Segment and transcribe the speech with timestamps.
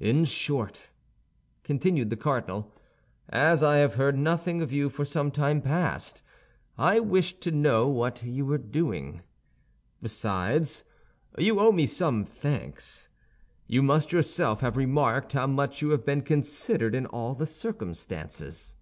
[0.00, 0.88] "In short,"
[1.62, 2.72] continued the cardinal,
[3.28, 6.22] "as I have heard nothing of you for some time past,
[6.78, 9.20] I wished to know what you were doing.
[10.00, 10.84] Besides,
[11.36, 13.08] you owe me some thanks.
[13.66, 18.74] You must yourself have remarked how much you have been considered in all the circumstances."